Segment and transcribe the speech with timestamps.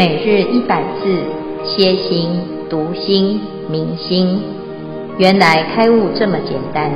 [0.00, 1.22] 每日一百字，
[1.62, 2.30] 歇心、
[2.70, 4.40] 读心、明心，
[5.18, 6.90] 原来开悟这么简单。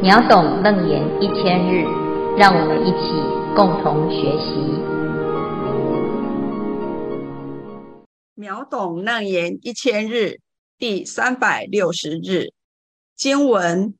[0.00, 1.84] 秒懂楞严一千日，
[2.38, 3.12] 让我们一起
[3.56, 4.54] 共同学习。
[8.36, 10.38] 秒懂楞严一千日
[10.78, 12.52] 第三百六十日
[13.16, 13.94] 经文：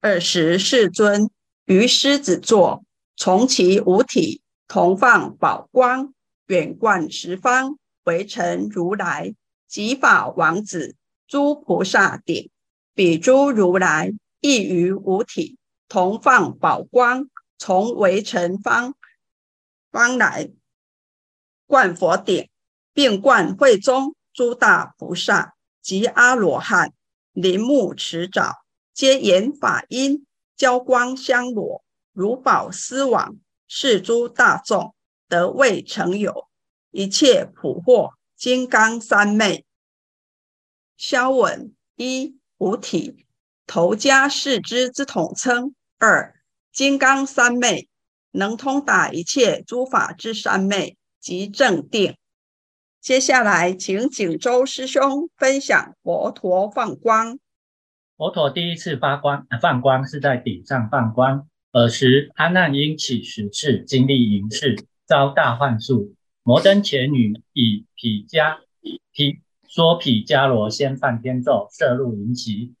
[0.00, 1.28] 尔时世尊
[1.66, 2.84] 于狮子座，
[3.18, 6.14] 从其五体同放宝光。
[6.48, 9.34] 远观十方，为成如来
[9.66, 12.50] 及法王子、诸菩萨顶，
[12.94, 18.94] 彼诸如来亦于五体同放宝光，从围城方
[19.90, 20.50] 方来
[21.66, 22.48] 灌佛顶，
[22.94, 26.94] 并灌会中诸大菩萨及阿罗汉，
[27.32, 28.54] 临木持沼，
[28.94, 30.24] 皆言法音，
[30.56, 34.94] 交光相裸，如宝丝网，是诸大众。
[35.28, 36.48] 得未曾有，
[36.90, 39.64] 一切普获金刚三昧。
[40.96, 43.26] 消文一五体，
[43.66, 46.34] 头加四支之统称；二
[46.72, 47.88] 金刚三昧，
[48.32, 52.16] 能通达一切诸法之三昧及正定。
[53.00, 57.38] 接下来，请景州师兄分享佛陀放光。
[58.16, 64.76] 佛陀第一次发光放光是在顶上放光，尔时阿难因起十次经历迎侍。
[65.08, 68.58] 遭大幻术，摩登伽女以毗迦
[69.10, 72.74] 毗说毗迦罗仙梵天咒摄入淫其，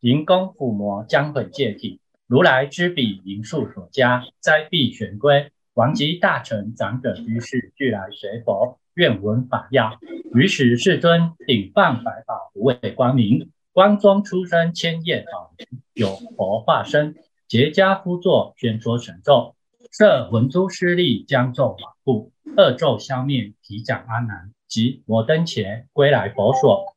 [0.00, 2.00] 迎供抚摩将毁戒体。
[2.26, 5.52] 如来知彼淫术所加，灾必旋归。
[5.74, 10.00] 王及大臣长者居士俱来随佛，愿闻法要。
[10.34, 15.54] 于时世尊顶放百宝无畏光明，光中出生千叶宝，
[15.94, 17.14] 有佛化身，
[17.46, 19.54] 结跏趺坐宣说神咒。
[19.90, 26.94] 设文殊师利将咒保护，恶咒消灭，提奖阿难及摩登伽归来佛所。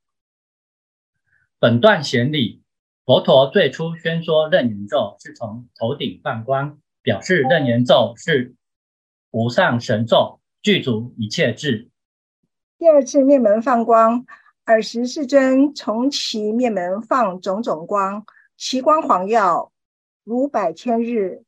[1.59, 2.61] 本段显理，
[3.05, 8.55] 佛陀最初宣说楞严咒是从头顶放光，表示楞严咒是
[9.31, 11.89] 无上神咒，具足一切智。
[12.77, 14.25] 第二次面门放光，
[14.65, 18.25] 尔时世尊从其面门放种种光，
[18.57, 19.71] 其光晃耀
[20.23, 21.43] 如百千日。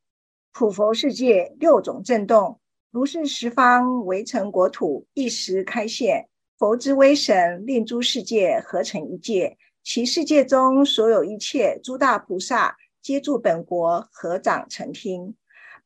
[0.56, 2.60] 普佛世界六种震动，
[2.92, 15.34] 如是十方围城国土一时开现，佛之威神令诸世界合成一界，其世界中所有一切诸大菩萨皆住本国合掌承听。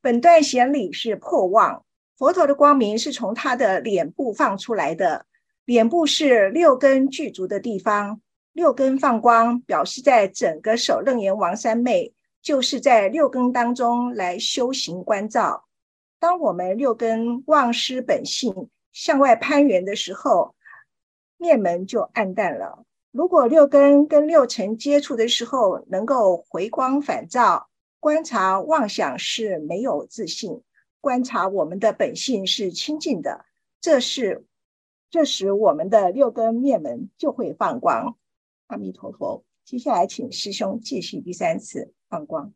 [0.03, 1.83] 本段显理是破妄，
[2.19, 5.25] 佛陀的光明是从他的脸部放出来的，
[5.65, 8.21] 脸部是六根具足的地方，
[8.53, 12.13] 六根放光表示在整个首楞严王三昧。
[12.49, 15.67] 就是在六根当中来修行观照。
[16.19, 20.55] 当我们六根忘失本性，向外攀缘的时候，
[21.37, 22.87] 面门就暗淡了。
[23.11, 27.69] 如果六根跟六尘接触的时候，能够回光返照，
[28.01, 30.63] 观察妄想是没有自信，
[31.03, 33.45] 观察我们的本性是清净的，
[33.79, 34.47] 这是
[35.11, 38.17] 这时我们的六根面门就会放光。
[38.69, 39.45] 阿弥陀佛。
[39.67, 42.53] 接下来，请师兄继续第三次放光。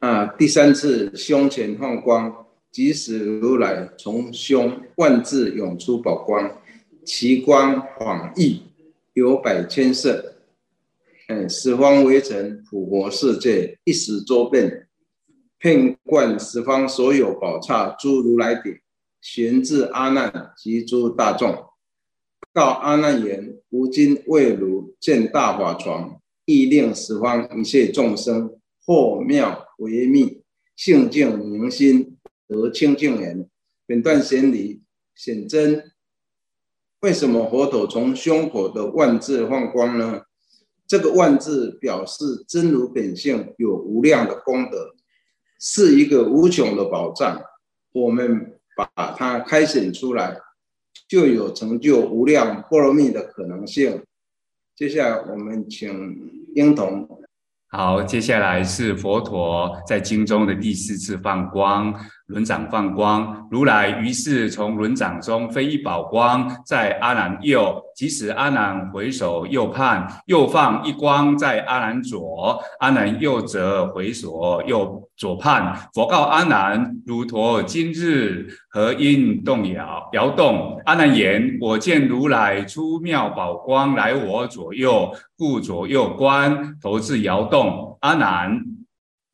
[0.00, 6.60] 啊，第三次胸前放光，即使如来从胸万字涌出宝光，
[7.04, 8.62] 其光晃熠，
[9.12, 10.36] 有百千色。
[11.26, 14.88] 嗯，十方微尘普佛世界一时周遍，
[15.58, 18.78] 遍灌十方所有宝刹诸如来顶，
[19.20, 21.66] 旋至阿难及诸大众。
[22.54, 26.17] 告阿难言：吾今为汝见大法幢，
[26.48, 30.40] 意令十方一切众生获妙为密，
[30.74, 32.16] 性净明心，
[32.46, 33.46] 得清净言。
[33.86, 34.80] 本段显理
[35.14, 35.92] 显真。
[37.00, 40.22] 为什么佛陀从胸口的万字放光呢？
[40.86, 44.94] 这个万字表示真如本性有无量的功德，
[45.60, 47.42] 是一个无穷的宝藏。
[47.92, 50.40] 我们把它开显出来。
[51.06, 54.02] 就有成就无量波罗蜜的可能性。
[54.76, 57.08] 接下来，我们请英童。
[57.70, 61.94] 好，接下来是佛陀在经中的第四次放光。
[62.28, 67.82] 轮掌放光，如来于是从轮掌中飞一宝光，在阿难右。
[67.96, 72.62] 即使阿难回首右盼，又放一光在阿难左。
[72.80, 80.78] 阿难右则回首右左盼，佛告阿难：如陀今日何因动摇摇动？
[80.84, 87.96] 阿难言：我见如来出妙宝光来我左右，故左右观，头自摇动。
[88.02, 88.60] 阿难，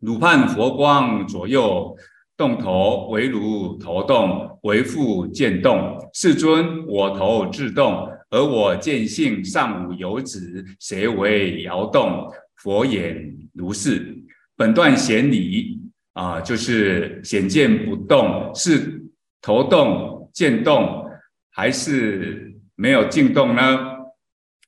[0.00, 1.96] 汝盼佛光左右。
[2.36, 5.96] 动头为如头动，为复渐动。
[6.12, 12.28] 世尊，我头自动，而我见性尚无有子，谁为摇动？
[12.56, 13.16] 佛言
[13.52, 14.16] 如是。
[14.56, 15.80] 本段显理
[16.12, 19.02] 啊，就是显见不动，是
[19.42, 21.04] 头动渐动，
[21.50, 23.62] 还是没有静动呢？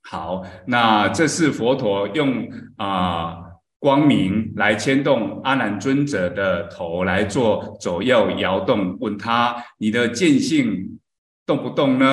[0.03, 3.45] 好，那这是佛陀用啊。
[3.87, 10.99] 光明来牵动阿难尊者的头来做左右摇动，问他：你的见性
[11.47, 12.06] 动不动呢？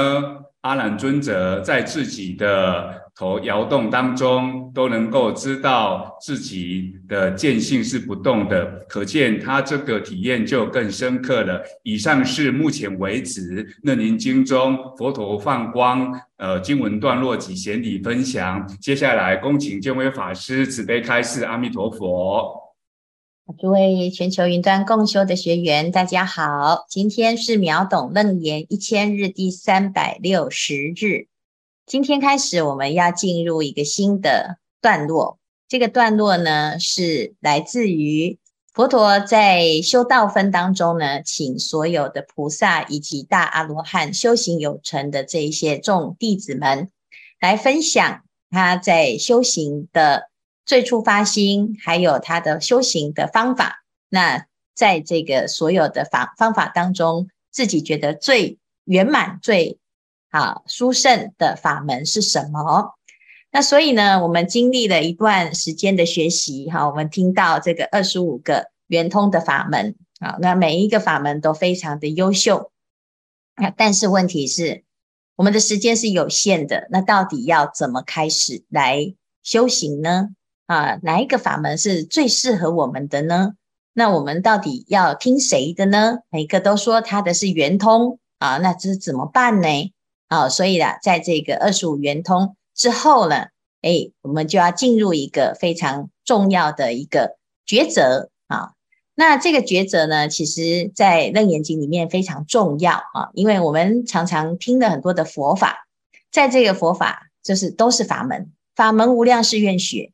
[0.62, 11.63] 阿难尊者在自己的头摇动当中，都能够知道自己的见性是不动的，可见他这个体验就更深刻了。
[11.83, 18.68] 以上是目前为止《楞严经》中佛陀放光呃经文段落及显理分享。
[18.81, 21.44] 接下来恭请见辉法师慈悲开示。
[21.44, 22.62] 阿弥陀佛。
[23.59, 31.27] 诸位全球云端共修的学员，大家好，今天是秒懂楞严一千日第三百六十日。
[31.85, 35.38] 今天开始，我们要进入一个新的段落。
[35.68, 38.39] 这个段落呢，是来自于
[38.74, 46.89] 佛陀在修道分当中呢，请所有的菩萨以及大阿罗汉修行有成的这一些众弟子们，
[47.41, 50.30] 来分享他在修行的
[50.65, 53.83] 最初发心，还有他的修行的方法。
[54.07, 59.80] 那在这个所有的方方法当中，自己觉得最圆满、最
[60.33, 62.95] 好殊胜的法门是什么？
[63.51, 72.71] 那所以呢，我们经历了一段时间的学习，哈，我们听到这个二十五个圆通的法门，啊，那每一个法门都非常的优秀，
[73.53, 74.83] 啊，但是问题是，
[75.35, 79.13] 我们的时间是有限的，那到底要怎么开始来
[79.44, 80.30] 修行呢？
[80.65, 83.53] 啊，哪一个法门是最适合我们的呢？
[83.94, 86.21] 那我们到底要听谁的呢？
[86.31, 89.94] 每个都说他的是圆通，啊，那这是怎么办呢？
[90.33, 93.35] 啊，所以啦，在这个二十五圆通之后呢，
[93.83, 97.38] 哎，我们就要进入一个非常重要的一个
[97.68, 98.71] 抉择啊。
[99.13, 105.88] 那这个抉择呢，其实在《楞严经》里面非常重要啊，因为我们常常听了很多的佛法，
[106.31, 110.12] 在这个佛法就是都是法门，法门无量誓愿学。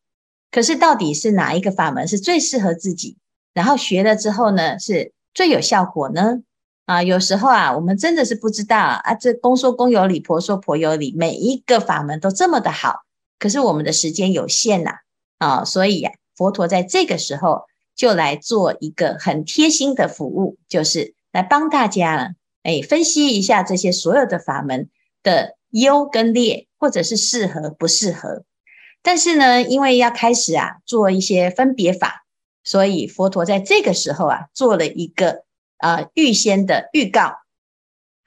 [0.51, 3.15] 可是到底是哪一个法门是最适合自己？
[3.53, 6.41] 然后学了之后呢，是最有效果呢？
[6.89, 9.13] 啊，有时候啊，我们真的是不知道啊。
[9.13, 13.03] 这公说公有理，婆说婆有理，每一个法门都这么的好，
[13.37, 14.93] 可是我们的时间有限呐，
[15.37, 17.65] 啊，所以呀，佛陀在这个时候
[17.95, 22.29] 就来做一个很贴心的服务，就是来帮大家呢，
[22.63, 24.89] 哎，分析一下这些所有的法门
[25.21, 28.45] 的优跟劣，或者是适合不适合。
[29.03, 32.25] 但是呢，因为要开始啊做一些分别法，
[32.63, 35.43] 所以佛陀在这个时候啊做了一个。
[35.79, 37.39] 呃，预先的预告，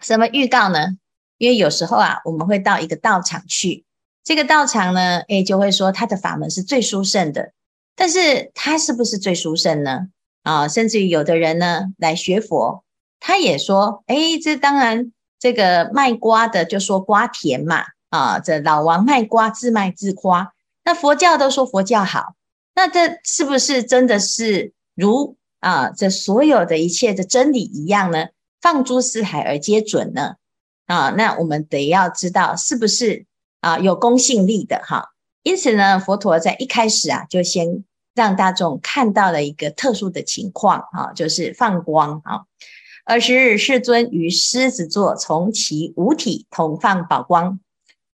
[0.01, 0.97] 什么预告呢？
[1.39, 3.85] 因为有时候啊，我们会到一个道场去，
[4.25, 7.53] 这个道场呢，诶，就会说他的法门是最殊胜的，
[7.95, 10.09] 但是他是不是最殊胜呢？
[10.43, 12.85] 啊，甚至于有的人呢来学佛，
[13.21, 20.53] 他也说，诶，这当然，这个卖瓜的就说瓜甜嘛，啊，这老王卖瓜自卖自夸，
[20.85, 22.35] 那佛教都说佛教好，
[22.75, 25.37] 那这是不是真的是如？
[25.63, 28.27] 啊，这所有的一切的真理一样呢，
[28.61, 30.35] 放诸四海而皆准呢。
[30.87, 33.27] 啊，那我们得要知道是不是
[33.61, 35.13] 啊有公信力的哈。
[35.45, 42.43] 因此呢，佛陀在一开始啊，就先让大众看到了一个特殊的情况啊，就是放光啊。
[43.05, 47.61] 尔时世尊于狮子座，从其五体同放宝光，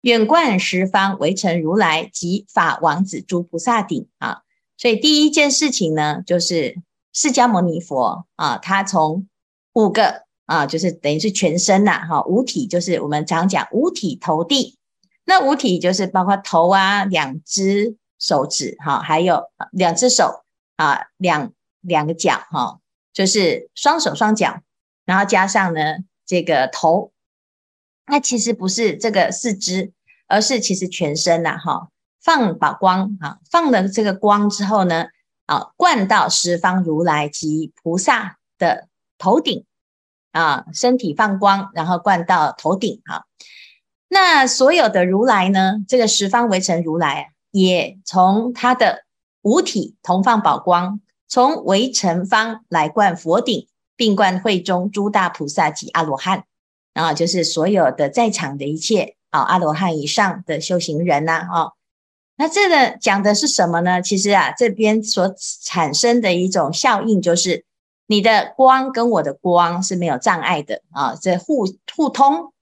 [0.01, 4.43] 远观十方围成如来及法王子诸菩萨顶啊。
[4.77, 6.83] 所以第一件事情呢，就是。
[7.17, 9.27] 释迦牟尼佛啊，他从
[9.73, 14.79] 五个啊，就是等于是全身呐，哈，五体就是我们常讲五体投地，
[15.25, 20.45] 那五体就是包括头啊，两只手指哈，还有两只手
[20.77, 22.81] 啊，两两个脚哈，
[23.15, 24.61] 就是双手双脚，
[25.07, 25.81] 然后加上呢
[26.27, 27.13] 这个头，
[28.07, 29.91] 那其实不是这个四肢，
[30.27, 31.89] 而是其实全身呐，哈，
[32.23, 35.07] 放宝光啊，放了这个光之后呢。
[35.47, 39.65] 啊，灌到十方如来及菩萨的头顶
[40.33, 43.23] 啊，身体放光，然后灌到头顶啊。
[44.09, 49.05] 那所有的如来呢，这个十方围城如来也从他的
[49.43, 56.45] 五体同放宝光，从围城方来灌佛顶，并灌会中诸大菩萨及阿罗汉
[56.95, 61.76] 啊，就是所有的在场的一切啊，阿罗汉以上的修行人呐，啊。
[62.37, 64.03] 那这个讲的是什么呢？
[64.03, 67.65] 其实啊，这边所产生的一种效应，就是
[68.07, 72.53] 你的光跟我的光是没有障碍的啊，这互互通。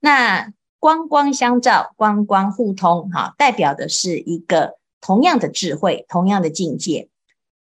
[0.00, 7.08] 那光光相照，光光互通，哈，代表的是一个同样的智慧，同样的境界。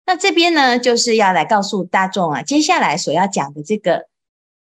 [0.06, 4.08] 那这边呢，就是要来告诉大众啊，接下来所要讲的这个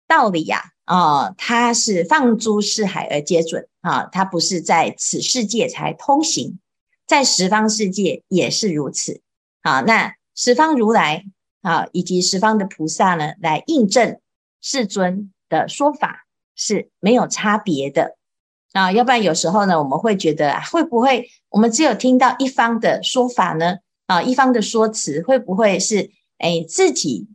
[0.07, 6.59] 道理呀，啊，它是放诸四海而皆准啊，它不是在此世界才通行，
[7.05, 9.21] 在十方世界也是如此。
[9.61, 11.23] 啊，那十方如来
[11.61, 14.19] 啊，以及十方的菩萨呢，来印证
[14.61, 18.17] 世尊的说法是没有差别的。
[18.73, 23.77] 啊，要不然有时候呢，我们会觉得，会不会我们只有听到一方的说法呢？
[24.07, 27.27] 啊，一方的说辞会不会是诶自己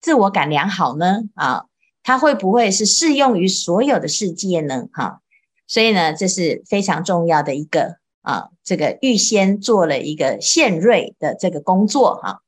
[0.00, 1.20] 自我感良好呢？
[1.34, 1.66] 啊，
[2.02, 4.88] 它会不会是适用于所有的世界呢？
[4.92, 5.20] 哈、
[5.66, 12.38] 所以呢，这是非常重要的一个啊，这个预先做了一个献瑞的这个工作哈、啊。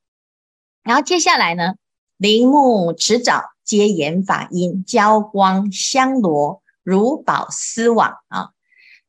[0.82, 1.74] 然后接下来呢，
[2.16, 6.60] 铃木持沼皆言法音，交光香罗。
[6.84, 8.50] 如宝丝网啊，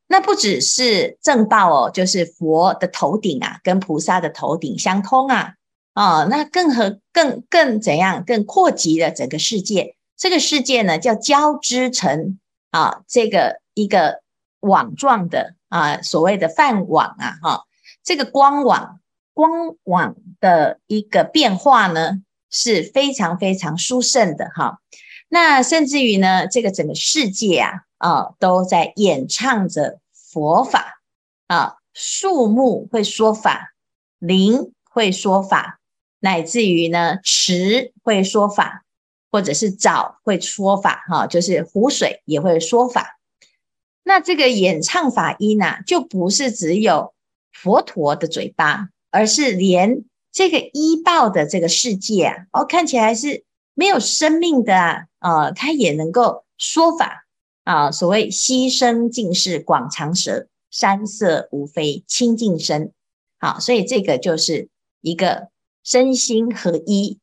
[0.05, 5.55] 那不只是正报哦，就是佛的头顶啊，跟菩萨的头顶相通啊，
[5.95, 9.95] 哦，那更和更更怎样，更扩及了整个世界。
[10.15, 12.37] 这个世界呢，叫交织成
[12.69, 14.21] 啊，这个一个
[14.63, 17.63] 网状的啊，所谓的梵网啊，哈，
[18.03, 18.99] 这个光网
[19.33, 24.79] 光网的一个变化呢，是非常非常殊胜的哈。
[25.27, 31.01] 那甚至于呢，这个整个世界啊，啊，都在演唱着佛法
[31.47, 33.73] 啊，树木会说法，
[34.19, 35.79] 林会说法，
[36.19, 38.83] 乃至于呢，池会说法，
[39.31, 43.19] 或者是沼会说法，哈、就是湖水也会说法。
[44.03, 47.13] 那这个演唱法音啊，就不是只有
[47.51, 53.43] 佛陀的嘴巴，而是连这个依报的这个世界啊，哦，看起来是。
[53.75, 57.25] 没有生命的啊，呃，他也能够说法
[57.63, 57.89] 啊。
[57.89, 62.91] 所谓溪声尽是广长舌，山色无非清净身。
[63.39, 64.69] 好，所以这个就是
[65.01, 65.47] 一个
[65.83, 67.17] 身心合一、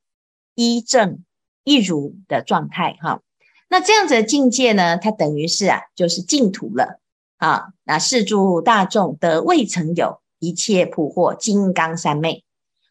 [0.57, 1.23] 一正
[1.63, 3.23] 一如的状态哈。
[3.71, 7.01] 那这样子的境界呢，它等于是啊，就是净土了
[7.39, 7.69] 啊。
[7.85, 12.45] 那世诸大众得未曾有，一切普获金刚三昧。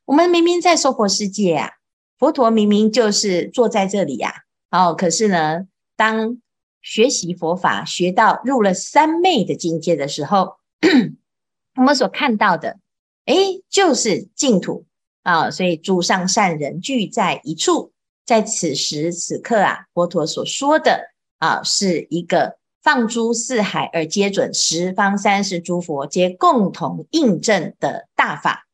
[0.06, 1.72] 我们明明在娑婆世界啊。
[2.18, 4.34] 佛陀明明就是坐在这里呀，
[4.72, 6.42] 哦，可是呢，当
[6.82, 10.56] 学习佛法学到入了三昧的境界的时候，
[11.76, 12.80] 我们所看到的，
[13.26, 14.86] 诶，就是净土
[15.24, 15.50] 啊！
[15.52, 17.94] 所以诸上善人聚在一处，
[18.30, 21.10] 在此时此刻啊，佛陀所说的
[21.40, 28.68] 啊，是一个放诸四海而皆准，十方三世诸佛皆共同印证的大法。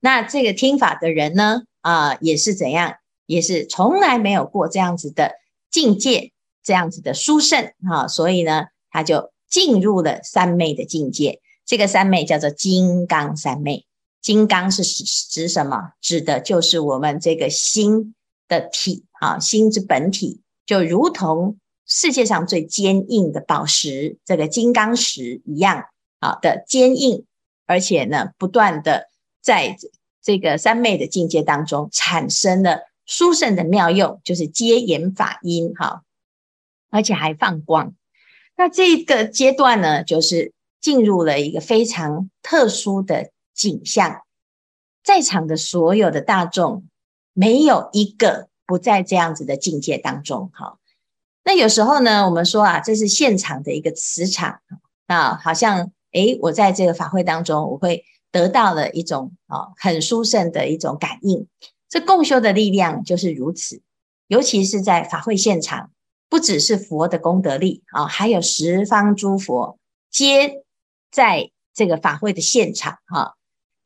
[0.00, 1.62] 那这个听法的人呢？
[1.82, 2.94] 啊，也是怎样，
[3.26, 5.36] 也是从来没有过这样子的
[5.70, 6.32] 境界，
[6.64, 11.40] 这样子的殊胜啊，所以呢，他就进入了三昧的境界。
[11.64, 13.86] 这个三昧叫做金刚三昧。
[14.20, 15.92] 金刚是指指什么？
[16.00, 18.16] 指的就是我们这个心
[18.48, 25.84] 的体啊，心之本体，就如同世界上最坚硬的宝石，这个金刚石一样
[26.20, 27.24] 啊的坚硬，
[27.66, 29.08] 而且呢，不断的
[29.40, 29.76] 在。
[30.22, 36.02] 这个三昧的境界当中产生了殊胜的妙用，就是接言法音哈，
[36.90, 37.94] 而且还放光。
[38.56, 44.22] 那这个阶段呢，就是进入了一个非常特殊的景象，
[45.04, 46.88] 在场的所有的大众
[47.36, 50.78] 没有一个不在这样子的境界当中哈。
[51.44, 54.60] 那有时候呢，我们说啊，这是现场的一个磁场
[55.06, 58.04] 啊，好像诶，我在这个法会当中，我会。
[58.32, 61.46] 得到了一种啊很殊胜的一种感应，
[61.88, 63.80] 这共修的力量就是如此。
[64.26, 65.90] 尤其是在法会现场，
[66.28, 69.78] 不只是佛的功德力啊，还有十方诸佛
[70.10, 70.64] 皆
[71.10, 73.36] 在这个法会的现场哈。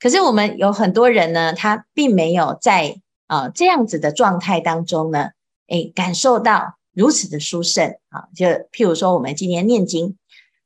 [0.01, 5.31] 可是我们有很多人呢，他并没有在啊这样子的状态当中呢，
[5.69, 8.25] 诶，感受到如此的殊胜啊。
[8.35, 10.17] 就譬如说，我们今天念经。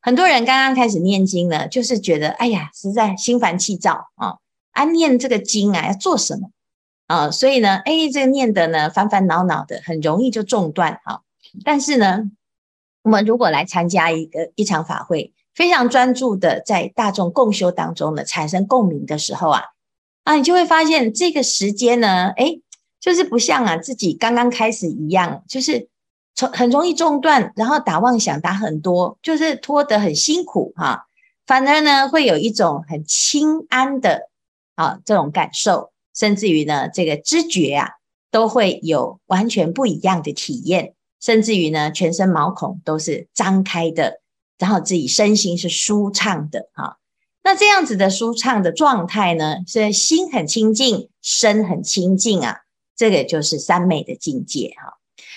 [0.01, 4.37] 很多人刚刚开始念经呢，就是觉得哎呀，实在心烦气躁啊！
[4.73, 6.49] 啊，念这个经啊，要做什么
[7.07, 7.31] 啊？
[7.31, 11.21] 所以呢，哎，这个念的呢，烦烦恼恼的，很容易就中断啊。
[11.65, 12.31] 但是呢，
[13.03, 19.63] 我们如果来参加一个一场法会，非常专注的在大众共修当中呢，产生共鸣的时候啊，
[20.25, 22.59] 啊，你就会发现这个时间呢，哎，
[23.01, 25.89] 就是不像啊自己刚刚开始一样，就是。
[26.37, 31.07] 从很容易中断，然后打妄想打很多，就是拖得很辛苦哈。
[31.47, 34.31] 反而呢，会有一种很轻安的
[34.75, 37.89] 啊这种感受，甚至于呢，这个知觉啊
[38.33, 44.21] 都会有完全不一样的体验，甚至于呢，全身毛孔都是张开的，
[44.59, 46.99] 然后自己身心是舒畅的哈。
[47.47, 52.63] 那这样子的舒畅的状态呢，是心很清净，身很清净啊，
[52.97, 54.95] 这个就是三昧的境界哈。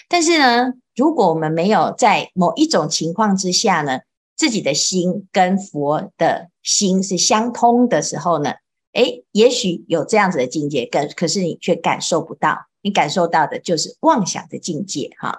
[0.08, 4.00] 但是呢，如果我们没有在某一种情况之下呢，
[4.38, 8.54] 自己的心跟佛的心是相通的时候呢，
[8.94, 15.38] 诶，也许有这样子的境界，可可是你却感受不到，你感受到的就是妄想的境界哈。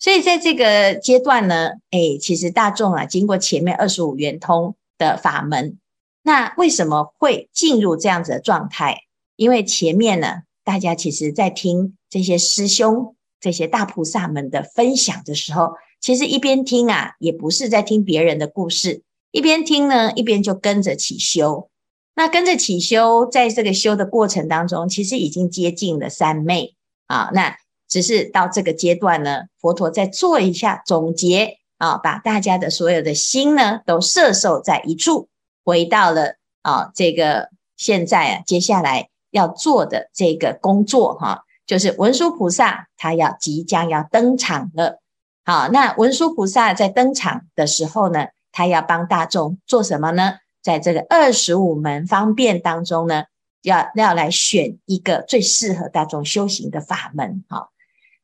[0.00, 5.78] 所以在这个阶段呢，诶，其实大众啊，经过前面二十五圆通的法门。
[6.22, 9.00] 那为什么会进入这样子的状态？
[9.36, 19.02] 因为前面呢，大家其实在听这些师兄、这些大菩萨们的分享的时候，其实一边听啊，也不是在听别人的故事，
[19.32, 21.68] 一边听呢，一边就跟着起修。
[22.14, 26.76] 那跟着起修，在这个修的过程当中，其实已经接近了三昧
[27.06, 27.30] 啊。
[27.32, 27.56] 那
[27.88, 35.28] 只是到这个阶段呢，佛陀再做一下总结啊，把大家的所有的心呢，都摄受在一处。
[35.64, 45.00] 回到了啊，这个现在啊，接下来要做的这个工作哈，就是文殊菩萨他要即将要登场了。
[45.44, 50.34] 好，那文殊菩萨在登场的时候呢，他要帮大众做什么呢？
[50.62, 53.24] 在这个二十五门方便当中呢，
[53.62, 57.44] 要要来选一个最适合大众修行的法门。
[57.48, 57.70] 好，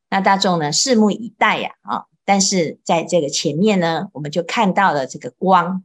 [0.09, 1.71] 那大众呢，拭目以待呀。
[1.81, 5.83] 啊，但是在这个前面呢，我们就看到了这个光。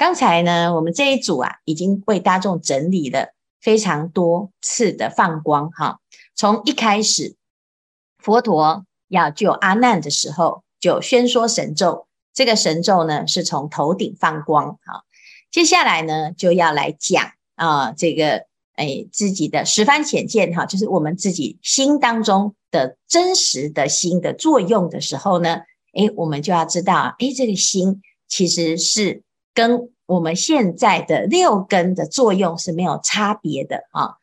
[0.00, 6.00] 刚才呢，我们这一组啊，已经为大众整理了非常多次的放光哈。
[6.34, 7.36] 从一开始，
[8.16, 12.06] 佛陀要救阿难的时候，就宣说神咒。
[12.32, 15.04] 这个神咒呢，是从头顶放光哈。
[15.50, 25.56] 接下来呢，就要来讲啊，这个哎自己的十番显见哈，就是我们自己心当中的真实的心的作用的时候呢，
[25.92, 29.22] 哎，我们就要知道啊，哎，这个心其实是。
[29.54, 34.14] 跟我们现在的六根的作用是没有差别的啊。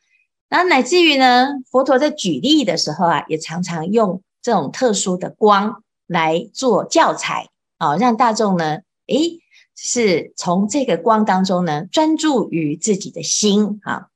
[0.49, 9.39] 那乃至于呢，佛陀在举例的时候啊，也常常用这种特殊的光来做教材啊，让大众呢，诶，
[9.75, 14.07] 是从这个光当中呢，专注于自己的心啊。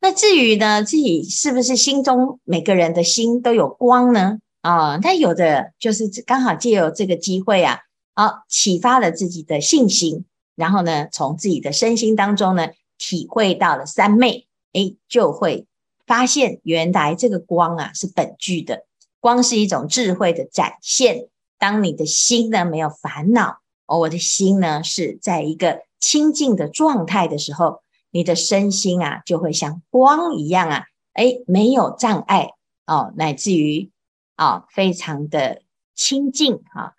[0.00, 4.38] 那至于呢，自己是不是心中每个人的心都有光呢？
[4.60, 7.78] 啊，那有的就是刚好借由这个机会啊，
[8.12, 10.26] 啊，启发了自己的信心。
[10.54, 15.66] 然后呢，从自己的身心当中呢，体会到了三昧，诶，就会
[16.06, 18.84] 发现原来这个光啊是本具的，
[19.20, 21.28] 光是一种智慧的展现。
[21.58, 30.84] 当你的心呢没有烦恼，哦，我的心呢是在一个清净的状态的时候，你的身心啊就会像光一样啊，
[31.14, 32.50] 诶，没有障碍
[32.86, 33.90] 哦，乃至于
[34.36, 35.62] 啊、哦，非常的
[35.94, 36.94] 清净啊。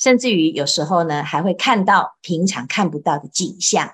[0.00, 3.92] 甚至于有时候呢，还会看到平常看不到的景象，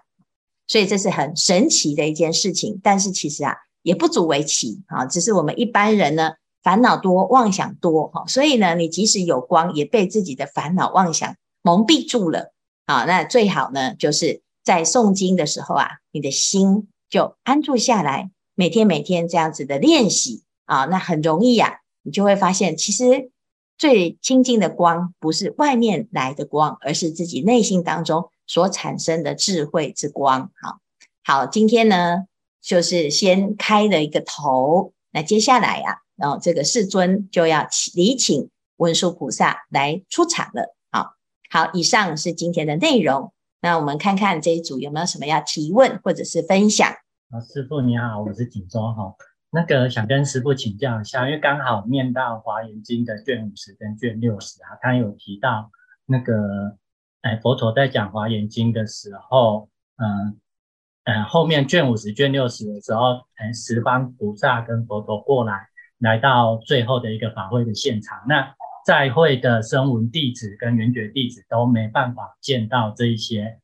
[0.69, 2.81] 所以这是很神奇的一件事情。
[2.81, 12.53] 但是其实啊，也不足为奇啊，只是我们一般人呢，烦恼多，妄想多哈，所以呢，你即使有光，也被自己的烦恼妄想蒙蔽住了
[12.85, 13.05] 啊。
[13.05, 23.33] 那最好呢，就是在诵经的时候啊，你的心就安住下来，每天每天这样子的练习啊，那很容易呀，你就会发现其实。
[23.79, 30.51] 最清净的光，不是外面来的光，而是自己内心当中所产生的智慧之光。
[30.61, 30.79] 好，
[31.25, 32.27] 好，今天呢，
[32.63, 40.75] 就是先开了一个头，那接下来呀、啊，然后这个世尊就要礼请文殊菩萨来出场了。
[40.91, 41.15] 好，
[41.51, 43.33] 好，以上是今天的内容。
[43.61, 46.89] 那我们看看这一组有没有什么要提问或者是分享？
[47.31, 49.15] 啊，师父你好，我是锦州哈。
[49.57, 55.71] 那个想跟师傅请教一下，因为刚好念到《华严经》的卷五十跟卷六十啊，他有提到
[56.05, 56.77] 那个，
[57.23, 60.39] 哎，佛陀在讲《华严经》的时候，嗯
[61.05, 65.69] 嗯，后面卷五十、卷六十的时候，哎，十方菩萨跟佛陀过来，
[66.01, 73.59] 来到最后的一个法会的现场，那在会的声闻弟子跟缘觉弟子都没办法见到这一些，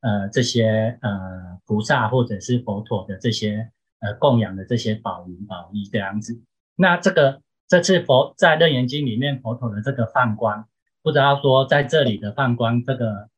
[0.00, 3.70] 呃，这些呃菩萨或者是佛陀的这些。
[3.98, 6.42] 呃，供养的这些宝云宝衣这样子，
[6.76, 10.68] 那这个这次佛在《楞严经》里面佛陀的这个放光，
[11.02, 13.30] 不知道说在这里的放光，这个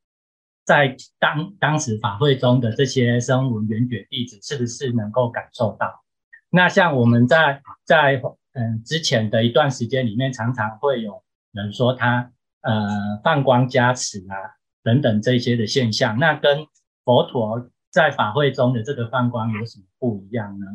[0.64, 6.03] 在当当时法会中的这些声闻缘觉弟子，是不是能够感受到？
[6.51, 8.21] 那像我们在在
[8.53, 14.35] 嗯之前的一段时间里面，常常会有人说他呃放光加持啊
[14.83, 16.66] 等等这些的现象，那跟
[17.05, 17.71] 佛陀。
[17.90, 20.66] 在法会中的这个放光有什么不一样呢？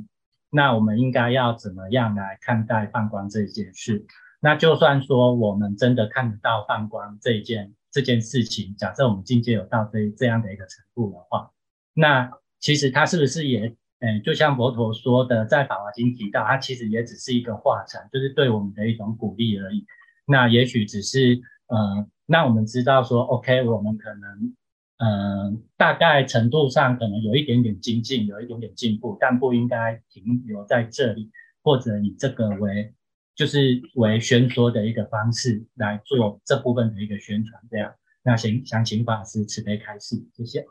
[0.49, 4.05] 那我们应该要怎么样来看待放光这件事？
[4.39, 11.51] 那就算说我们真的看得到放光这一件这件事情，假设我们境界有到这这样的一个程度的话，
[11.93, 19.85] 那其实它是不是也，嗯，就像佛陀说的，在《法华经》提到，它其实也只是一个化禅，就是对我们的一种鼓励而已。
[20.25, 24.55] 那也许只是，呃，让我们知道说，OK，我们可能。
[24.97, 31.29] 嗯，大概程度上可能有一点点精进，有一点点进步，但不应该停留在这里，
[31.61, 32.93] 或者以这个为
[33.35, 37.61] 就是为宣说的一个方式来做这部分的一个宣传。
[37.69, 40.65] 这样，那行想请法师慈悲开示，谢谢。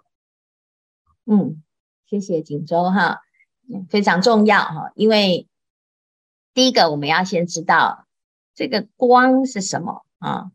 [1.26, 1.62] 嗯，
[2.06, 3.20] 谢谢锦州哈，
[3.90, 5.46] 非常重要哈，因为
[6.54, 8.06] 第一个我们要先知道
[8.54, 10.52] 这个光是什么啊？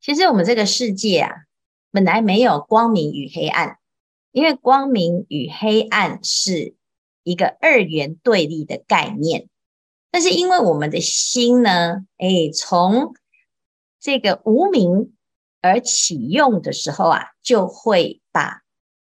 [0.00, 1.47] 其实我们这个世界啊。
[1.90, 3.78] 本来没有光明与黑暗，
[4.30, 6.74] 因为光明与黑暗是
[7.22, 9.48] 一个二元对立的概念。
[10.10, 13.14] 但是因为我们的心呢，哎，从
[13.98, 15.14] 这个无明
[15.62, 18.62] 而起用的时候啊，就会把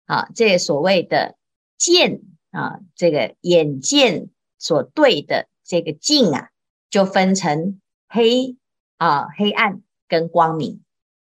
[0.06, 1.36] 啊这所谓的
[1.76, 6.48] 见啊，这个眼见所对的这个境啊，
[6.88, 8.56] 就分成黑
[8.96, 10.82] 啊黑暗跟光明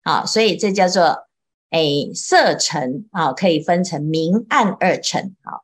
[0.03, 1.28] 啊，所以这叫做。
[1.71, 1.83] 哎，
[2.15, 5.61] 色尘啊，可以分成明暗二尘啊。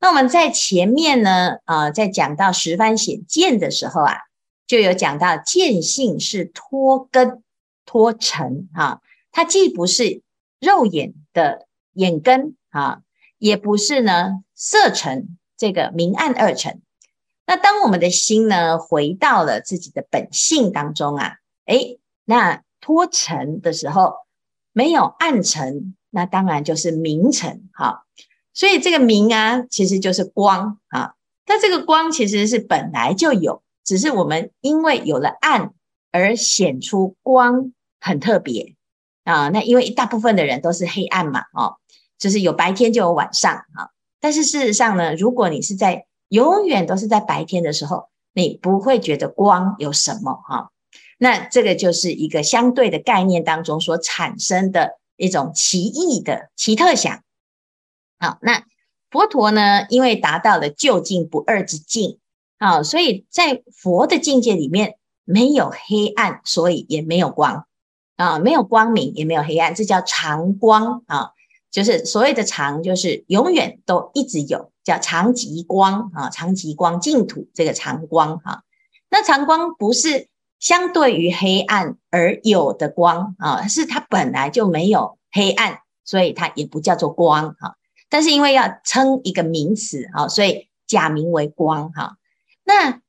[0.00, 4.14] 那我们在前面呢，啊，在讲到十番显见的时候啊，
[4.66, 7.44] 就有讲到见性是脱根
[7.84, 10.22] 脱尘啊，它既不是
[10.58, 13.02] 肉眼的眼根啊，
[13.38, 16.82] 也不是呢色尘这个明暗二尘。
[17.46, 24.14] 那当我们的心呢，回到了自己的本性当中啊，哎，那脱尘的时候。
[24.78, 28.04] 没有暗沉，那当然就是明沉哈。
[28.54, 31.14] 所以这个明啊，其实就是光啊。
[31.48, 35.72] 那这个光其实是本来就有，只是我们因为有了暗
[36.12, 38.76] 而显出光很特别
[39.24, 39.48] 啊。
[39.48, 41.74] 那因为一大部分的人都是黑暗嘛，哦，
[42.16, 43.90] 就是有白天就有晚上啊。
[44.20, 50.70] 但是事实上呢，如果你是在永远都是在白天的时候，你不会觉得光有什么哈。
[51.20, 57.24] 那这个就是一个相对的概念当中所产生的一种奇异的奇特想。
[58.20, 58.64] 好，那
[59.10, 62.20] 佛陀呢，因为达到了究竟不二之境，
[62.58, 67.66] 啊，所以在佛的境界里面没有黑暗，所以也没有光
[68.14, 71.30] 啊，没有光明，也没有黑暗，这叫常光啊，
[71.72, 78.62] 就是所谓的常，就是永远都一直有，叫常极光啊，常极光净土这个常光哈，
[79.10, 80.28] 那常光不是。
[80.60, 87.76] 相对于黑暗而有的光啊，是它本来就没有黑暗，所以它也不叫做光哈。
[88.08, 92.16] 但是因为要称一个名词啊，所以假名为光哈。
[92.64, 93.00] 那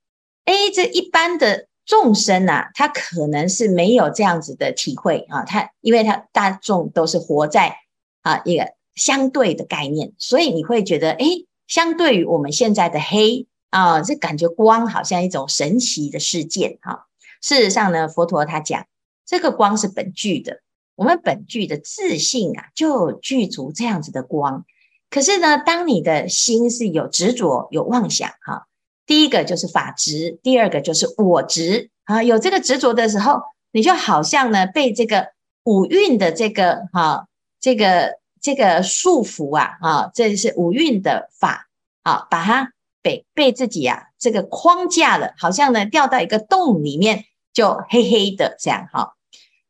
[0.46, 5.44] A 这一般的众生呐，他可能是没有这样子的体会啊。
[5.44, 7.76] 他因为他大众都是活在
[8.22, 17.08] 啊一个相对的概念，所以你会觉得诶，相对于我们现在的黑啊，这感觉光好像一种神奇的事件哈。
[17.42, 18.86] 事实上呢，佛陀他讲，
[19.26, 20.62] 这个光是本具的，
[20.96, 24.66] 我们本具的自信啊，就具足这样子的光。
[25.10, 28.68] 可是呢，当你的心是有执着、有妄想，哈，
[29.06, 32.22] 第一个就是法执，第二个就是我执啊。
[32.22, 35.30] 有这个执着的时候，你就好像呢被这个
[35.64, 37.28] 五蕴的这个哈，
[37.60, 41.70] 这个这个束缚啊，啊，这是五蕴的法
[42.04, 47.26] 啊，把它被被自己啊这个框架了，好像呢掉到一个洞里面。
[47.60, 49.16] 就黑黑的这样哈，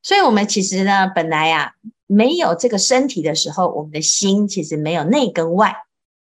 [0.04, 1.72] 所以我们其实呢，本来啊
[2.06, 5.76] 没有这个身体的时候，我们的心其实没有内跟外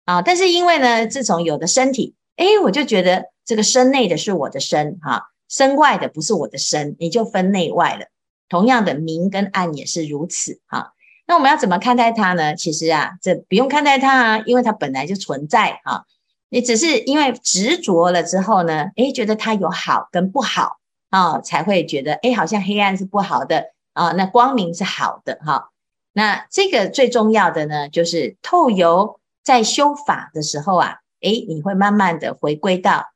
[0.04, 0.22] 啊。
[0.22, 8.06] 但是因为呢，自从有了身体，哎，我就觉得这个身内的是我的身哈，身外的不是我的身，你就分内外了。
[8.48, 10.94] 同样的，明跟暗也是如此哈。
[11.28, 12.56] 那我们要怎么看待它呢？
[12.56, 16.06] 其实啊，这不用看待它啊，因为它本来就存在哈。
[16.48, 20.78] 你只是因为执着了之后呢，哎，觉得它有好跟不好。
[21.12, 25.68] 啊、才会觉得，哎，好像黑暗是不好的啊、那光明是好的哈、
[26.14, 33.10] 那这个最重要的呢，就是透由在修法的时候啊，哎，你会慢慢的回归到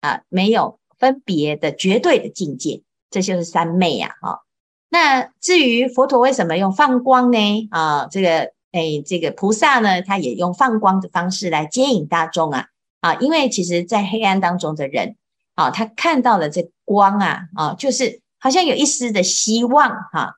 [0.00, 4.38] 啊，没有分别的绝对的境界，这就是三昧呀、啊，哈、哦。
[4.88, 7.68] 那至于佛陀为什么用放光呢？
[7.72, 12.66] 啊，这个，哎，这个菩萨呢，他也用放光的方式来接引大众啊，
[13.00, 15.16] 啊，因为其实在黑暗当中的人。
[15.54, 20.34] 啊，他看到了这光啊，啊，就是好像有一丝的希望哈、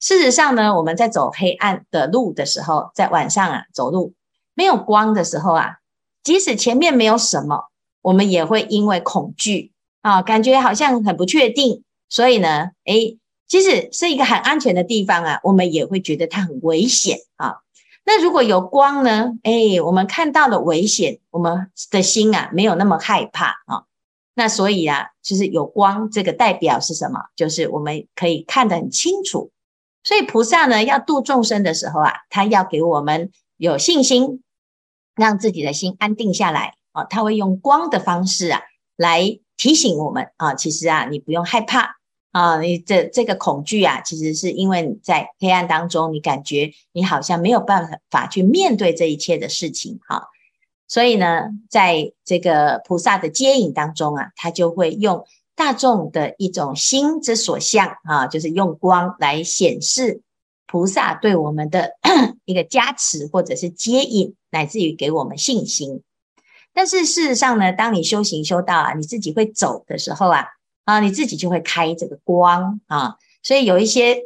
[0.00, 4.14] 事实上呢，我们在走黑暗的路的时候，在晚上啊走路
[4.54, 5.76] 没有光的时候啊，
[6.22, 7.66] 即使前面没有什么，
[8.02, 17.58] 我们也会因为恐惧啊，感觉好像很不确定，所以呢，诶，即使是一个很安全的地方啊，我们也会觉得它很危险啊。
[18.04, 19.32] 那如果有光呢？
[19.42, 23.84] 诶，我们看到了危险，我们的心啊没有那么害怕啊。
[24.38, 27.18] 那所以啊，就是有光，这个代表是什么？
[27.34, 29.50] 就是我们可以看得很清楚。
[30.04, 34.44] 所以菩萨呢，要度众生的时候啊，他要给我们有信心，
[35.16, 37.02] 让自己的心安定下来啊。
[37.02, 38.62] 他会用光的方式啊，
[38.94, 41.96] 来提醒我们啊，其实啊，你不用害怕
[42.30, 50.28] 啊，你这这个恐惧啊，其实是因为你在黑暗当中，你感觉你好像没有办法去面对这一切的事情哈。
[50.88, 55.24] 所以呢，在这个菩萨的接引当中啊，他就会用。
[55.54, 60.22] 大众的一种心之所向啊，就是用光来显示
[60.68, 61.94] 菩萨对我们的
[62.46, 66.04] 一个加持，或者是接引，乃至于给我们信心。
[66.72, 70.46] 但是事实上呢，当你修行修到啊，你自己会走的时候啊，
[70.84, 73.16] 啊，你自己就会开这个光啊。
[73.42, 74.20] 所以有一些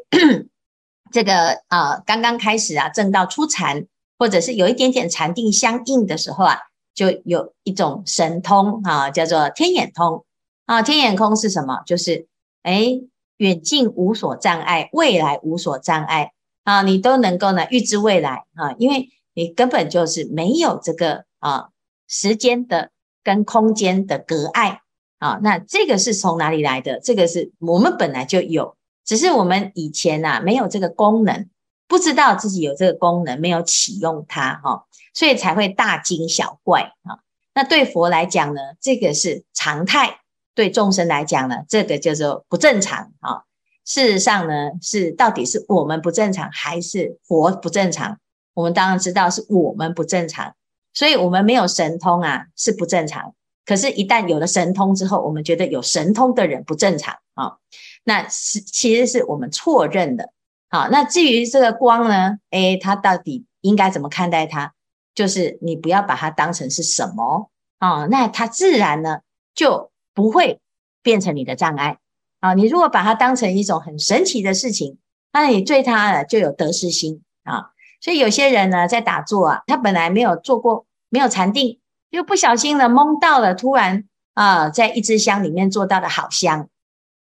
[1.11, 3.87] 这个啊，刚刚开始啊，正道初禅，
[4.23, 6.57] 或者是有一点点禅定相应的时候啊，
[6.95, 10.25] 就有一种神通啊，叫做天眼通。
[10.65, 11.83] 啊，天眼通是什么？
[11.85, 12.29] 就是
[12.63, 13.01] 哎，
[13.39, 16.31] 远近无所障碍，未来无所障碍
[16.63, 21.71] 啊，你都能够呢预知未来啊，因为你根本就是没有这个啊
[22.07, 22.91] 时间的
[23.25, 24.83] 跟空间的隔碍
[25.19, 25.41] 啊。
[25.43, 27.01] 那这个是从哪里来的？
[27.01, 31.49] 这个是我们本来就有，只是我们以前呐、啊、没有这个功能，
[31.93, 37.21] 不知道自己有这个功能，没有启用它哈、所以才会大惊小怪啊。
[37.53, 40.21] 那对佛来讲呢，这个是常态。
[40.55, 43.43] 对众生来讲呢，这个叫做不正常啊。
[43.85, 48.17] 事实上呢，是到底是我们不正常，还是佛不正常？
[48.55, 50.55] 我们当然知道是我们不正常，
[50.95, 53.35] 所以我们没有神通啊，是不正常。
[53.67, 57.59] 可是，一旦有了神通之后，我们觉得有神通的人不正常啊。
[58.05, 60.33] 那是其实是我们错认的。
[60.73, 64.73] 好，那至于这个光呢，诶，它到底应该怎么看待它？
[65.15, 69.21] 就是你不要把它当成是什么啊，那它自然呢
[69.55, 69.93] 就。
[70.15, 70.61] 不会
[71.03, 71.97] 变成你的障碍
[72.41, 72.53] 啊！
[72.53, 74.99] 你如果把它当成一种很神奇的事情，
[75.33, 77.71] 那你对它就有得失心啊。
[77.99, 81.81] 所以有些人呢，在打坐啊，他本来没有做过，没有禅定，
[82.11, 84.05] 又不小心的蒙到了，突然
[84.35, 86.69] 啊，在一支香里面做到了好香，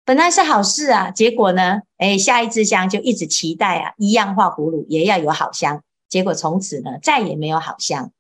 [0.05, 8.11] 本来是好事啊，结果呢，哎，下一支香就一直期待啊，一样画葫芦也要有好香，结果从此呢，再也没有好香。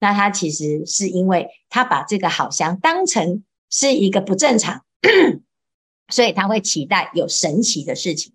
[0.00, 3.42] 那他其实是因为他把这个好香当成。
[3.70, 4.82] 是一个不正常，
[6.08, 8.32] 所以他会期待有神奇的事情。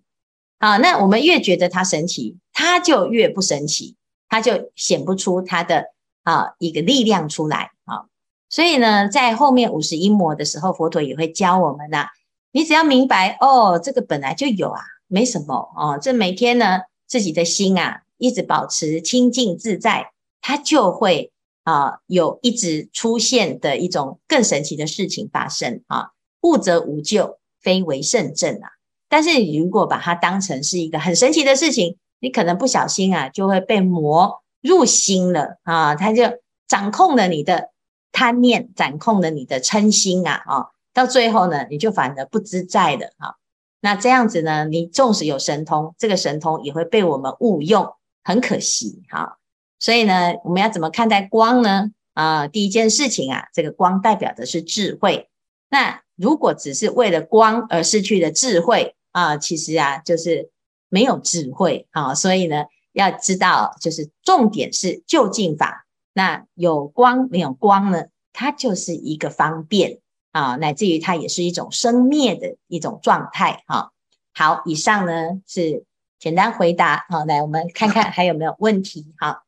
[0.58, 3.96] 啊，那我们越觉得它神奇，它就越不神奇，
[4.28, 5.86] 它就显不出它的
[6.22, 8.06] 啊一个力量出来啊。
[8.48, 12.08] 所以呢，在后面五十一魔的时候，佛陀也会教我们呐、啊，
[12.54, 15.98] 你只要明白哦，这个本来就有啊，没什么哦。
[16.00, 21.32] 这每天呢，自己的心啊，一直保持清净自在，它就会。
[21.64, 26.10] 啊，有一直出现的一种更神奇的事情发生啊！
[26.42, 28.68] 物则无咎，非为圣正啊！
[29.08, 35.94] 但是你如果把它当成是一个很神奇的事情，你可能不小心啊，就会被魔入心了啊！
[35.94, 36.24] 他就
[36.68, 37.70] 掌控了你的
[38.12, 40.42] 贪念，掌控了你的嗔心啊！
[40.44, 43.34] 啊，到最后呢，你就反而不自在的啊！
[43.80, 49.38] 那这样子呢，你纵使有神通，这个神通也会被我们误用，很可惜哈。
[49.78, 51.90] 所以呢，我们要怎么看待光呢？
[52.14, 55.28] 啊、第一件事情啊，这个光代表的是智慧。
[55.68, 60.50] 那如果只是为了光而失去了智慧啊、其实啊，就是
[60.88, 62.14] 没有智慧啊。
[62.14, 65.86] 所以呢，要知道，就是重点是就近法。
[66.12, 68.04] 那有光没有光呢？
[68.32, 69.98] 它就是一个方便
[70.34, 73.90] 啊，乃至于它也是一种生灭的一种状态啊。
[74.34, 75.84] 好，以上呢是
[76.18, 77.06] 简单回答。
[77.08, 79.14] 好，来我们看看还有没有问题。
[79.16, 79.44] 好。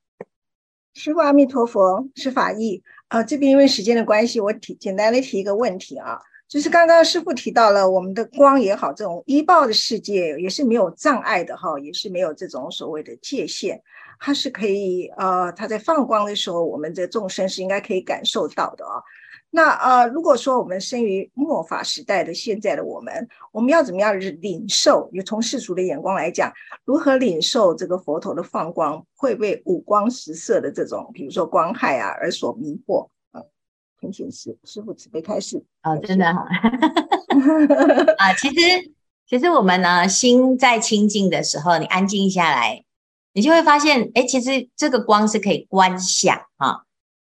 [0.95, 3.21] 师父阿弥陀佛，是法义啊。
[3.21, 13.83] 这边因为时间的关系，我提简单的提一个问题啊，就是刚刚师父提到了我们的光也好，这种依报的世界也是没有障碍的哈，也是没有这种所谓的界限，
[14.21, 19.03] 它是可以呃，它在放光的时候，我们的众生是应该可以感受到的啊。
[19.51, 25.09] 那呃，如果说我们生于末法时代的现在的我们，我们要怎么样领受？
[25.13, 26.53] 也从世俗的眼光来讲，
[26.85, 33.41] 如何领受这个佛陀的放光，会被五光十色的这种，比如说光害啊，而所迷惑啊？
[33.99, 36.47] 请请师师父慈悲开示啊，真的哈
[38.19, 38.93] 啊，其实
[39.27, 42.85] 其实我们呢，心在清净的时候，你安静下来，
[43.33, 46.83] 你就会发现，哎，其实这个光是可以观想啊。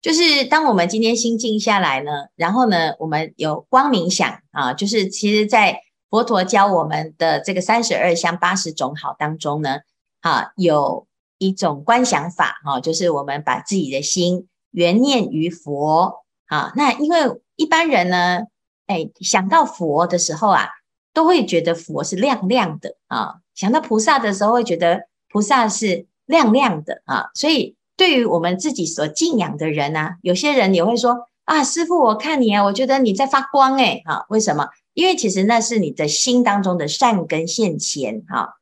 [0.07, 9.79] 就是当我们今天心静下来呢，然后呢，我们有光冥想啊，就是其实在佛陀教我们的这个三十二相八十种好当中呢，
[10.21, 11.05] 啊，有
[11.39, 16.71] 一种观想法哈，就是我们把自己的心缘念于佛啊。
[16.77, 18.43] 那因为一般人呢，
[18.85, 20.69] 哎，想到佛的时候啊，
[21.13, 27.25] 都会觉得佛是亮亮的啊；想到菩萨的时候，会觉得菩萨是亮亮的啊。
[27.33, 34.23] 所以，对于我们自己所敬仰的人啊，有些人也会说啊，师父，我看你啊，我觉得你在发光诶啊。
[34.29, 34.69] 为什么？
[34.93, 38.53] 因为其实那是你的心当中的善根现前哈。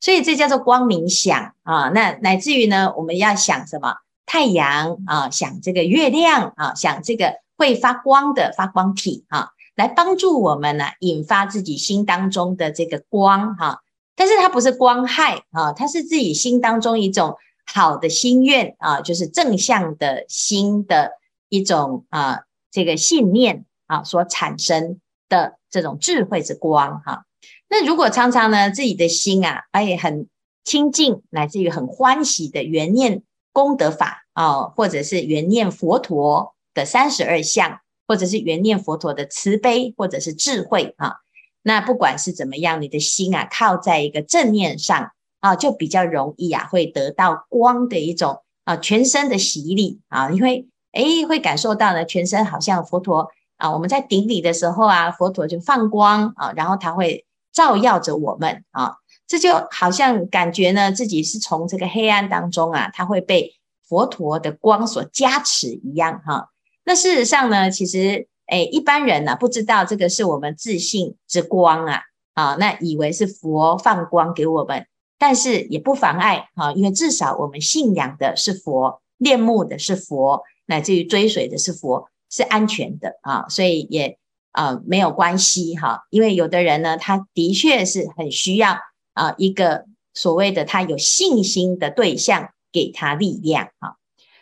[0.00, 1.90] 所以这叫做光明想啊。
[1.90, 3.94] 那乃至于呢，我们要想什么？
[4.24, 9.50] 太阳啊，想这个月亮啊，想这个会发光的发光体啊。
[9.74, 13.80] 来帮助我们呢，引发自己心当中的这个光哈，
[14.16, 17.36] 但是它不是光害啊，它是自己心当中一种
[17.72, 21.12] 好的心愿啊，就是正向的心的
[21.48, 27.24] 一种啊这个信念啊所产生的这种智慧之光哈。
[27.68, 30.26] 那如果常常呢，自己的心啊，哎很
[30.64, 37.80] 清净，乃至于很欢喜的缘念功德法啊，或者是缘念佛陀的三十二相。
[38.10, 41.16] 或者是缘念佛陀的慈悲，或者是智慧啊，
[41.60, 58.96] 那不管是怎么样，你的心啊靠在一个正念上啊，就比较容易啊，会得到光的一种啊全身的洗礼啊，你会诶会感受到呢，全身好像佛陀啊，我们在顶礼的时候啊，佛陀就放光啊，然后他会照耀着我们啊，
[59.26, 63.54] 这就好像感觉呢自己是从这个黑暗当中啊，他会被
[63.88, 66.50] 佛陀的光所加持一样哈。
[66.84, 72.00] 那事实上呢，其实，诶，一般人呢、不知道这个是我们自信之光啊，
[72.34, 74.86] 啊，那以为是佛放光给我们，
[75.18, 84.16] 但是也不妨碍啊，因为至少我们信仰的是佛，恋慕的是佛，乃至于追随的是佛，是安全的啊，所以也
[84.52, 88.78] 啊没有关系哈、因为有的人呢，他的确是很需要
[89.14, 93.94] 啊一个所谓的他有信心的对象给他力量啊。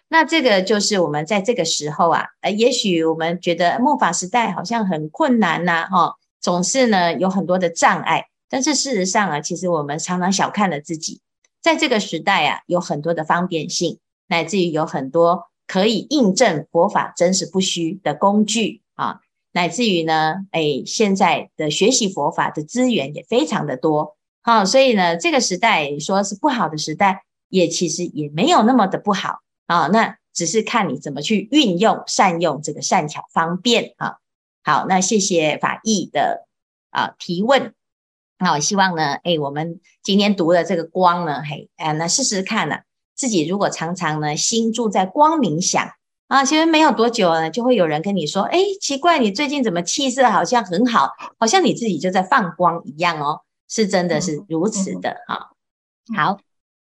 [0.09, 8.27] 那这个就是我们在这个时候啊，呃，也许我们觉得末法时代好像很困难呐，哈，总是呢有很多的障碍。
[8.49, 11.21] 但是事实上啊，其实我们常常小看了自己，
[11.61, 19.21] 在这个时代啊，有很多的方便性，乃至于有很多可以印证佛法真实不虚的工具啊，
[19.53, 29.41] 乃至于呢，哎，现在的学习佛法的资源也非常的多，好，所以呢，这个时代说是不好的时代，也其实也没有那么的不好。
[29.67, 34.19] 啊，那只是看你怎么去运用、善用这个善巧方便啊。
[34.63, 36.47] 好，那谢谢法义的
[36.91, 37.75] 啊提问。
[38.39, 42.77] 那我希望呢，哎，我们今天读的这个光呢，嘿，哎，那试试看呢，
[43.15, 45.91] 自己如果常常呢心住在光明想
[46.29, 55.51] 啊，其实没有多久呢，就会有人跟你说，哎，奇怪，你最近怎么气色好像很好，好像你自己就在放光一样哦，是真的是如此的哈。
[56.17, 56.46] 好。